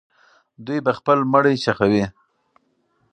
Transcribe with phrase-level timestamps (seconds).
[0.65, 2.05] دوی به خپل مړي ښخوي.